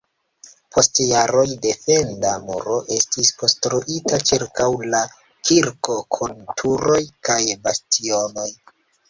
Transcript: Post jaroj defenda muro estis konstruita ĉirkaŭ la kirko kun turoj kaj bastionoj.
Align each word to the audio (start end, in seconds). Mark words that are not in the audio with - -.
Post 0.75 0.99
jaroj 1.09 1.43
defenda 1.65 2.31
muro 2.45 2.77
estis 2.95 3.29
konstruita 3.43 4.19
ĉirkaŭ 4.31 4.71
la 4.95 5.03
kirko 5.51 5.99
kun 6.17 6.35
turoj 6.63 6.99
kaj 7.31 7.39
bastionoj. 7.69 8.49